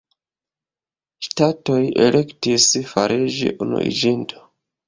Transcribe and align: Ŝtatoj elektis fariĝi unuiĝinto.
Ŝtatoj 1.27 1.77
elektis 2.07 2.67
fariĝi 2.95 3.55
unuiĝinto. 3.67 4.47